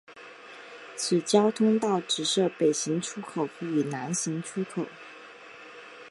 [0.97, 4.87] 此交流道只设北行出口与南行入口。